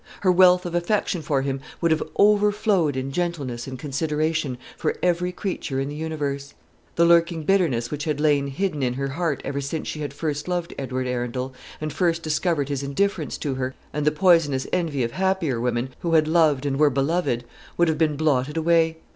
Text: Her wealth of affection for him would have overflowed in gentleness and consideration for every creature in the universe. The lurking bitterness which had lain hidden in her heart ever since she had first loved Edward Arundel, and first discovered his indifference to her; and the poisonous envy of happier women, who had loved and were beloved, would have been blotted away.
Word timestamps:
Her 0.21 0.31
wealth 0.31 0.65
of 0.65 0.73
affection 0.73 1.21
for 1.21 1.43
him 1.43 1.61
would 1.79 1.91
have 1.91 2.01
overflowed 2.17 2.97
in 2.97 3.11
gentleness 3.11 3.67
and 3.67 3.77
consideration 3.77 4.57
for 4.75 4.95
every 5.03 5.31
creature 5.31 5.79
in 5.79 5.89
the 5.89 5.95
universe. 5.95 6.55
The 6.95 7.05
lurking 7.05 7.43
bitterness 7.43 7.91
which 7.91 8.05
had 8.05 8.19
lain 8.19 8.47
hidden 8.47 8.81
in 8.81 8.95
her 8.95 9.09
heart 9.09 9.43
ever 9.45 9.61
since 9.61 9.87
she 9.87 9.99
had 9.99 10.11
first 10.11 10.47
loved 10.47 10.73
Edward 10.75 11.05
Arundel, 11.05 11.53
and 11.79 11.93
first 11.93 12.23
discovered 12.23 12.69
his 12.69 12.81
indifference 12.81 13.37
to 13.37 13.53
her; 13.53 13.75
and 13.93 14.03
the 14.03 14.11
poisonous 14.11 14.65
envy 14.73 15.03
of 15.03 15.11
happier 15.11 15.61
women, 15.61 15.91
who 15.99 16.13
had 16.13 16.27
loved 16.27 16.65
and 16.65 16.77
were 16.79 16.89
beloved, 16.89 17.45
would 17.77 17.87
have 17.87 17.99
been 17.99 18.15
blotted 18.15 18.57
away. 18.57 18.97